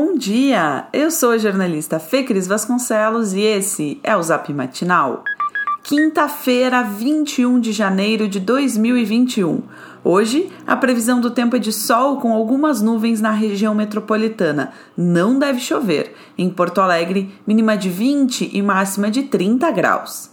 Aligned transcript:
Bom 0.00 0.14
dia! 0.14 0.86
Eu 0.92 1.10
sou 1.10 1.32
a 1.32 1.38
jornalista 1.38 1.98
Fê 1.98 2.22
Cris 2.22 2.46
Vasconcelos 2.46 3.32
e 3.32 3.40
esse 3.40 3.98
é 4.04 4.16
o 4.16 4.22
Zap 4.22 4.52
Matinal. 4.52 5.24
Quinta-feira, 5.82 6.84
21 6.84 7.58
de 7.58 7.72
janeiro 7.72 8.28
de 8.28 8.38
2021. 8.38 9.60
Hoje, 10.04 10.52
a 10.64 10.76
previsão 10.76 11.20
do 11.20 11.32
tempo 11.32 11.56
é 11.56 11.58
de 11.58 11.72
sol 11.72 12.18
com 12.18 12.32
algumas 12.32 12.80
nuvens 12.80 13.20
na 13.20 13.32
região 13.32 13.74
metropolitana. 13.74 14.70
Não 14.96 15.36
deve 15.36 15.58
chover. 15.58 16.14
Em 16.38 16.48
Porto 16.48 16.80
Alegre, 16.80 17.34
mínima 17.44 17.76
de 17.76 17.90
20 17.90 18.56
e 18.56 18.62
máxima 18.62 19.10
de 19.10 19.24
30 19.24 19.68
graus. 19.72 20.30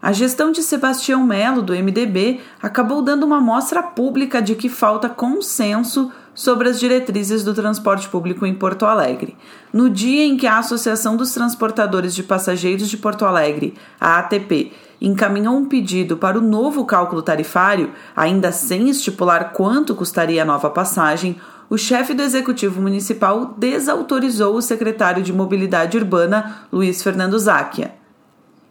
A 0.00 0.12
gestão 0.12 0.52
de 0.52 0.62
Sebastião 0.62 1.24
Melo, 1.24 1.60
do 1.60 1.72
MDB, 1.72 2.40
acabou 2.62 3.02
dando 3.02 3.24
uma 3.24 3.40
mostra 3.40 3.82
pública 3.82 4.40
de 4.40 4.54
que 4.54 4.68
falta 4.68 5.08
consenso 5.08 6.12
sobre 6.38 6.68
as 6.68 6.78
diretrizes 6.78 7.42
do 7.42 7.52
transporte 7.52 8.08
público 8.08 8.46
em 8.46 8.54
Porto 8.54 8.86
Alegre. 8.86 9.36
No 9.72 9.90
dia 9.90 10.22
em 10.22 10.36
que 10.36 10.46
a 10.46 10.58
Associação 10.58 11.16
dos 11.16 11.34
Transportadores 11.34 12.14
de 12.14 12.22
Passageiros 12.22 12.88
de 12.88 12.96
Porto 12.96 13.24
Alegre, 13.24 13.74
a 14.00 14.20
ATP, 14.20 14.70
encaminhou 15.00 15.56
um 15.56 15.66
pedido 15.66 16.16
para 16.16 16.38
o 16.38 16.40
novo 16.40 16.84
cálculo 16.84 17.22
tarifário, 17.22 17.90
ainda 18.14 18.52
sem 18.52 18.88
estipular 18.88 19.52
quanto 19.52 19.96
custaria 19.96 20.42
a 20.42 20.46
nova 20.46 20.70
passagem, 20.70 21.40
o 21.68 21.76
chefe 21.76 22.14
do 22.14 22.22
Executivo 22.22 22.80
Municipal 22.80 23.56
desautorizou 23.58 24.54
o 24.54 24.62
secretário 24.62 25.24
de 25.24 25.32
Mobilidade 25.32 25.98
Urbana, 25.98 26.68
Luiz 26.72 27.02
Fernando 27.02 27.36
Záquia. 27.36 27.97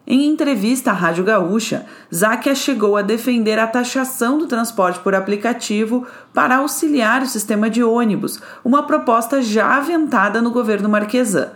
Em 0.09 0.25
entrevista 0.25 0.91
à 0.91 0.93
Rádio 0.93 1.25
Gaúcha, 1.25 1.85
Záquia 2.15 2.55
chegou 2.55 2.95
a 2.95 3.01
defender 3.01 3.59
a 3.59 3.67
taxação 3.67 4.37
do 4.37 4.47
transporte 4.47 5.01
por 5.01 5.13
aplicativo 5.13 6.07
para 6.33 6.55
auxiliar 6.55 7.21
o 7.21 7.27
sistema 7.27 7.69
de 7.69 7.83
ônibus, 7.83 8.39
uma 8.63 8.83
proposta 8.83 9.41
já 9.41 9.75
aventada 9.75 10.41
no 10.41 10.49
governo 10.49 10.87
Marquesan. 10.87 11.49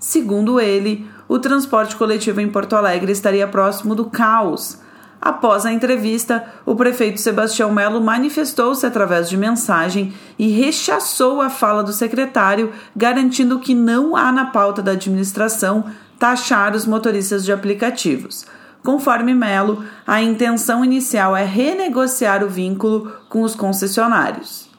Segundo 0.00 0.58
ele, 0.58 1.08
o 1.28 1.38
transporte 1.38 1.94
coletivo 1.94 2.40
em 2.40 2.48
Porto 2.48 2.74
Alegre 2.74 3.12
estaria 3.12 3.46
próximo 3.46 3.94
do 3.94 4.06
caos. 4.06 4.80
Após 5.24 5.64
a 5.64 5.72
entrevista, 5.72 6.44
o 6.66 6.74
prefeito 6.74 7.20
Sebastião 7.20 7.72
Melo 7.72 8.00
manifestou-se 8.00 8.84
através 8.84 9.30
de 9.30 9.36
mensagem 9.36 10.12
e 10.36 10.48
rechaçou 10.48 11.40
a 11.40 11.48
fala 11.48 11.84
do 11.84 11.92
secretário, 11.92 12.72
garantindo 12.96 13.60
que 13.60 13.72
não 13.72 14.16
há 14.16 14.32
na 14.32 14.46
pauta 14.46 14.82
da 14.82 14.90
administração 14.90 15.84
taxar 16.18 16.74
os 16.74 16.86
motoristas 16.86 17.44
de 17.44 17.52
aplicativos. 17.52 18.44
Conforme 18.82 19.32
Melo, 19.32 19.84
a 20.04 20.20
intenção 20.20 20.84
inicial 20.84 21.36
é 21.36 21.44
renegociar 21.44 22.42
o 22.42 22.48
vínculo 22.48 23.12
com 23.28 23.42
os 23.42 23.54
concessionários. 23.54 24.71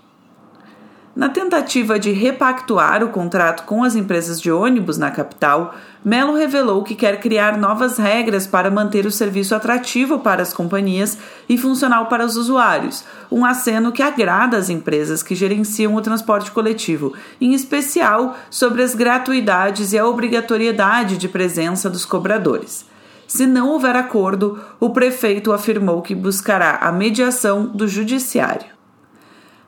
Na 1.16 1.30
tentativa 1.30 2.00
de 2.00 2.12
repactuar 2.12 3.04
o 3.04 3.10
contrato 3.10 3.66
com 3.66 3.84
as 3.84 3.96
empresas 3.96 4.42
de 4.42 4.52
ônibus 4.52 4.98
na 4.98 5.12
capital, 5.12 5.76
Melo 6.04 6.36
revelou 6.36 6.84
que 6.84 6.96
quer 6.96 7.20
criar 7.20 7.56
novas 7.56 8.00
regras 8.00 8.48
para 8.48 8.72
manter 8.72 9.06
o 9.06 9.12
serviço 9.12 9.54
atrativo 9.54 10.18
para 10.18 10.42
as 10.42 10.52
companhias 10.52 11.16
e 11.48 11.56
funcional 11.56 12.08
para 12.08 12.26
os 12.26 12.36
usuários, 12.36 13.06
um 13.32 13.46
aceno 13.46 13.92
que 13.92 14.02
agrada 14.02 14.58
às 14.58 14.72
empresas 14.72 15.22
que 15.22 15.36
gerenciam 15.36 15.94
o 15.94 16.02
transporte 16.02 16.50
coletivo, 16.50 17.14
em 17.40 17.54
especial 17.54 18.36
sobre 18.50 18.82
as 18.82 18.96
gratuidades 18.96 19.94
e 19.94 20.00
a 20.00 20.08
obrigatoriedade 20.08 21.18
de 21.18 21.30
presença 21.30 21.92
dos 21.92 22.06
cobradores. 22.06 22.88
Se 23.28 23.46
não 23.46 23.70
houver 23.70 23.96
acordo, 23.96 24.60
o 24.80 24.90
prefeito 24.90 25.54
afirmou 25.54 26.02
que 26.02 26.16
buscará 26.16 26.78
a 26.82 26.92
mediação 26.92 27.68
do 27.68 27.88
judiciário. 27.88 28.73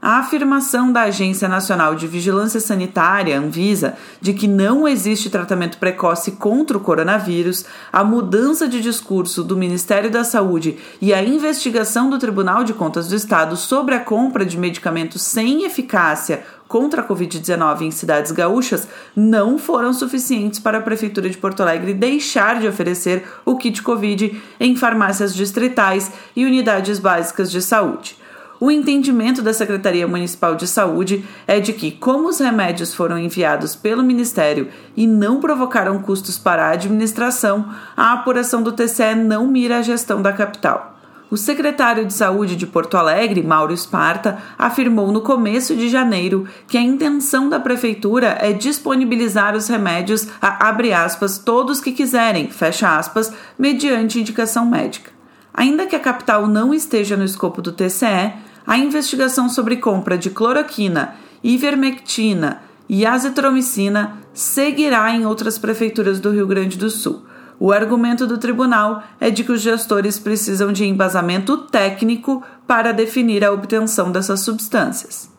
A 0.07 0.19
afirmação 0.19 0.91
da 0.91 1.01
Agência 1.01 1.47
Nacional 1.47 1.95
de 1.95 2.05
Vigilância 2.05 2.59
Sanitária, 2.59 3.39
Anvisa, 3.39 3.97
de 4.21 4.33
que 4.33 4.47
não 4.47 4.87
existe 4.87 5.31
tratamento 5.31 5.79
precoce 5.79 6.33
contra 6.33 6.77
o 6.77 6.79
coronavírus, 6.79 7.65
a 7.91 8.03
mudança 8.03 8.67
de 8.67 8.81
discurso 8.81 9.43
do 9.43 9.57
Ministério 9.57 10.11
da 10.11 10.23
Saúde 10.23 10.77
e 11.01 11.11
a 11.11 11.23
investigação 11.23 12.07
do 12.07 12.19
Tribunal 12.19 12.63
de 12.63 12.71
Contas 12.71 13.07
do 13.07 13.15
Estado 13.15 13.57
sobre 13.57 13.95
a 13.95 13.99
compra 13.99 14.45
de 14.45 14.59
medicamentos 14.59 15.23
sem 15.23 15.63
eficácia 15.63 16.45
contra 16.67 17.01
a 17.01 17.07
Covid-19 17.07 17.81
em 17.81 17.89
cidades 17.89 18.31
gaúchas 18.31 18.87
não 19.15 19.57
foram 19.57 19.91
suficientes 19.91 20.59
para 20.59 20.77
a 20.77 20.81
Prefeitura 20.81 21.27
de 21.27 21.37
Porto 21.39 21.63
Alegre 21.63 21.95
deixar 21.95 22.59
de 22.59 22.67
oferecer 22.67 23.27
o 23.43 23.57
kit 23.57 23.81
Covid 23.81 24.39
em 24.59 24.75
farmácias 24.75 25.33
distritais 25.33 26.11
e 26.35 26.45
unidades 26.45 26.99
básicas 26.99 27.49
de 27.49 27.59
saúde. 27.59 28.23
O 28.57 28.71
entendimento 28.71 29.41
da 29.41 29.53
Secretaria 29.53 30.07
Municipal 30.07 30.55
de 30.55 30.65
Saúde 30.65 31.25
é 31.45 31.59
de 31.59 31.73
que, 31.73 31.91
como 31.91 32.29
os 32.29 32.39
remédios 32.39 32.93
foram 32.93 33.19
enviados 33.19 33.75
pelo 33.75 34.01
Ministério 34.01 34.69
e 34.95 35.05
não 35.05 35.41
provocaram 35.41 35.99
custos 36.01 36.37
para 36.37 36.67
a 36.67 36.71
administração, 36.71 37.69
a 37.97 38.13
apuração 38.13 38.63
do 38.63 38.71
TCE 38.71 39.13
não 39.15 39.45
mira 39.45 39.79
a 39.79 39.81
gestão 39.81 40.21
da 40.21 40.31
capital. 40.31 40.95
O 41.29 41.35
secretário 41.35 42.05
de 42.05 42.13
Saúde 42.13 42.55
de 42.55 42.65
Porto 42.65 42.95
Alegre, 42.95 43.43
Mauro 43.43 43.73
Esparta, 43.73 44.37
afirmou 44.57 45.11
no 45.11 45.19
começo 45.19 45.75
de 45.75 45.89
janeiro 45.89 46.47
que 46.67 46.77
a 46.77 46.81
intenção 46.81 47.49
da 47.49 47.59
prefeitura 47.59 48.37
é 48.39 48.53
disponibilizar 48.53 49.53
os 49.53 49.67
remédios 49.67 50.27
a 50.41 50.69
aspas 51.03 51.37
todos 51.37 51.81
que 51.81 51.91
quiserem, 51.91 52.49
fecha 52.49 52.95
aspas, 52.95 53.33
mediante 53.57 54.19
indicação 54.19 54.65
médica. 54.65 55.11
Ainda 55.53 55.85
que 55.85 55.95
a 55.95 55.99
capital 55.99 56.47
não 56.47 56.73
esteja 56.73 57.17
no 57.17 57.23
escopo 57.23 57.61
do 57.61 57.71
TCE, 57.71 58.33
a 58.65 58.77
investigação 58.77 59.47
sobre 59.47 59.77
compra 59.77 60.17
de 60.17 60.29
cloroquina, 60.29 61.15
ivermectina 61.43 62.61
e 62.89 63.05
azitromicina 63.05 64.17
seguirá 64.33 65.11
em 65.11 65.25
outras 65.25 65.57
prefeituras 65.57 66.19
do 66.19 66.31
Rio 66.31 66.47
Grande 66.47 66.77
do 66.77 66.89
Sul. 66.89 67.23
O 67.59 67.71
argumento 67.71 68.27
do 68.27 68.37
tribunal 68.37 69.03
é 69.19 69.29
de 69.29 69.43
que 69.43 69.51
os 69.51 69.61
gestores 69.61 70.19
precisam 70.19 70.73
de 70.73 70.85
embasamento 70.85 71.57
técnico 71.57 72.43
para 72.67 72.91
definir 72.91 73.45
a 73.45 73.51
obtenção 73.51 74.11
dessas 74.11 74.41
substâncias. 74.41 75.34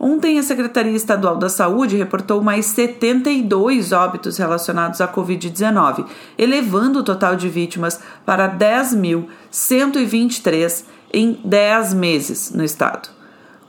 Ontem, 0.00 0.38
a 0.38 0.44
Secretaria 0.44 0.94
Estadual 0.94 1.36
da 1.36 1.48
Saúde 1.48 1.96
reportou 1.96 2.40
mais 2.40 2.66
72 2.66 3.90
óbitos 3.90 4.38
relacionados 4.38 5.00
à 5.00 5.08
Covid-19, 5.08 6.06
elevando 6.36 7.00
o 7.00 7.02
total 7.02 7.34
de 7.34 7.48
vítimas 7.48 7.98
para 8.24 8.48
10.123 8.48 10.84
em 11.12 11.40
10 11.44 11.94
meses 11.94 12.52
no 12.52 12.62
estado. 12.62 13.08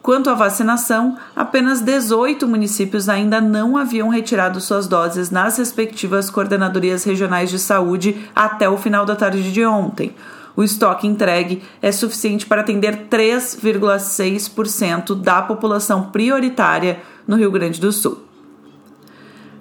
Quanto 0.04 0.30
à 0.30 0.36
vacinação, 0.36 1.18
apenas 1.36 1.82
18 1.82 2.48
municípios 2.48 3.10
ainda 3.10 3.42
não 3.42 3.76
haviam 3.76 4.10
retirado 4.10 4.62
suas 4.62 4.88
doses 4.88 5.32
nas 5.32 5.58
respectivas 5.58 6.30
coordenadorias 6.30 7.04
regionais 7.04 7.50
de 7.50 7.60
saúde 7.60 8.30
até 8.36 8.70
o 8.70 8.78
final 8.78 9.04
da 9.06 9.16
tarde 9.16 9.52
de 9.52 9.66
ontem 9.66 10.14
o 10.56 10.64
estoque 10.64 11.08
entregue 11.08 11.64
é 11.82 11.92
suficiente 11.92 12.46
para 12.46 12.62
atender 12.62 13.08
3,6% 13.10 15.20
da 15.20 15.42
população 15.42 16.10
prioritária 16.10 17.00
no 17.28 17.36
Rio 17.36 17.52
Grande 17.52 17.80
do 17.80 17.92
Sul. 17.92 18.24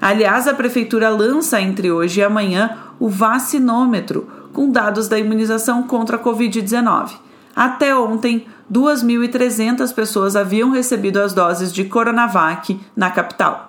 Aliás, 0.00 0.46
a 0.46 0.54
Prefeitura 0.54 1.08
lança 1.08 1.60
entre 1.60 1.90
hoje 1.90 2.20
e 2.20 2.22
amanhã 2.22 2.78
o 3.00 3.08
vacinômetro, 3.08 4.28
com 4.52 4.70
dados 4.70 5.08
da 5.08 5.18
imunização 5.18 5.82
contra 5.82 6.16
a 6.16 6.20
Covid-19. 6.20 7.14
Até 7.54 7.96
ontem, 7.96 8.46
2.300 8.72 9.92
pessoas 9.92 10.36
haviam 10.36 10.70
recebido 10.70 11.18
as 11.18 11.32
doses 11.32 11.72
de 11.72 11.84
Coronavac 11.84 12.78
na 12.96 13.10
capital. 13.10 13.67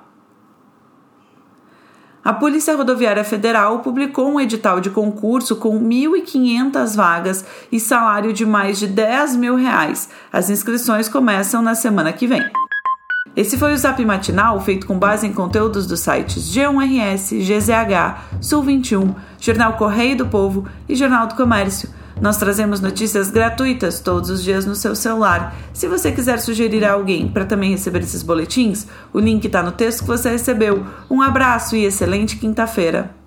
A 2.29 2.33
Polícia 2.33 2.75
Rodoviária 2.75 3.23
Federal 3.23 3.79
publicou 3.79 4.31
um 4.31 4.39
edital 4.39 4.79
de 4.79 4.91
concurso 4.91 5.55
com 5.55 5.83
1.500 5.83 6.95
vagas 6.95 7.43
e 7.71 7.79
salário 7.79 8.31
de 8.31 8.45
mais 8.45 8.77
de 8.77 8.85
10 8.85 9.35
mil 9.35 9.55
reais. 9.55 10.09
As 10.31 10.47
inscrições 10.47 11.09
começam 11.09 11.59
na 11.59 11.73
semana 11.73 12.13
que 12.13 12.27
vem. 12.27 12.47
Esse 13.35 13.57
foi 13.57 13.73
o 13.73 13.77
Zap 13.79 14.05
Matinal, 14.05 14.61
feito 14.61 14.85
com 14.85 14.99
base 14.99 15.25
em 15.25 15.33
conteúdos 15.33 15.87
dos 15.87 16.01
sites 16.01 16.53
G1RS, 16.53 17.35
GZH, 17.39 18.37
Sul 18.39 18.61
21, 18.61 19.15
Jornal 19.39 19.73
Correio 19.73 20.17
do 20.17 20.27
Povo 20.27 20.67
e 20.87 20.95
Jornal 20.95 21.25
do 21.25 21.33
Comércio. 21.33 21.89
Nós 22.21 22.37
trazemos 22.37 22.81
notícias 22.81 23.31
gratuitas 23.31 23.99
todos 23.99 24.29
os 24.29 24.43
dias 24.43 24.65
no 24.65 24.75
seu 24.75 24.95
celular. 24.95 25.55
Se 25.73 25.87
você 25.87 26.11
quiser 26.11 26.39
sugerir 26.39 26.83
a 26.83 26.91
alguém 26.91 27.27
para 27.27 27.45
também 27.45 27.71
receber 27.71 27.99
esses 27.99 28.23
boletins, 28.23 28.87
o 29.13 29.19
link 29.19 29.45
está 29.45 29.63
no 29.63 29.71
texto 29.71 30.01
que 30.01 30.07
você 30.07 30.29
recebeu. 30.29 30.85
Um 31.09 31.21
abraço 31.21 31.75
e 31.75 31.85
excelente 31.85 32.37
quinta-feira. 32.37 33.18